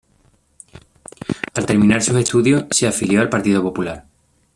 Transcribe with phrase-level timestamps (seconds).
[1.53, 4.07] Al terminar sus estudios se afilió al Partido Popular.